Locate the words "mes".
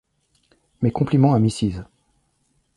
0.81-0.89